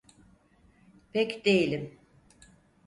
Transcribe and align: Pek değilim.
Pek 1.13 1.45
değilim. 1.45 1.99